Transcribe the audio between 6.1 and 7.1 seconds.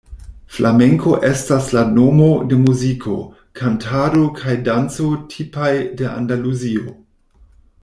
Andaluzio.